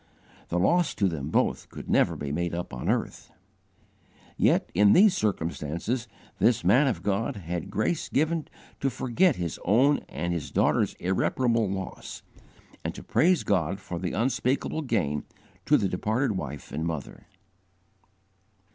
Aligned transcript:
The 0.49 0.57
loss 0.57 0.95
to 0.95 1.07
them 1.07 1.29
both 1.29 1.69
could 1.69 1.87
never 1.87 2.15
be 2.15 2.31
made 2.31 2.55
up 2.55 2.73
on 2.73 2.89
earth. 2.89 3.29
Yet 4.35 4.71
in 4.73 4.93
these 4.93 5.15
circumstances 5.15 6.07
this 6.39 6.63
man 6.63 6.87
of 6.87 7.03
God 7.03 7.35
had 7.35 7.69
grace 7.69 8.09
given 8.09 8.47
to 8.79 8.89
forget 8.89 9.35
his 9.35 9.59
own 9.63 9.99
and 10.09 10.33
his 10.33 10.49
daughter's 10.49 10.95
irreparable 10.95 11.69
loss, 11.69 12.23
and 12.83 12.95
to 12.95 13.03
praise 13.03 13.43
God 13.43 13.79
for 13.79 13.99
the 13.99 14.13
unspeakable 14.13 14.81
gain 14.81 15.23
to 15.67 15.77
the 15.77 15.87
departed 15.87 16.31
wife 16.31 16.71
and 16.71 16.83
mother. 16.83 17.27